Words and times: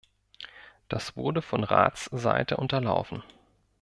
Das 0.89 1.15
wurde 1.15 1.43
von 1.43 1.63
Ratsseite 1.63 2.57
unterlaufen. 2.57 3.21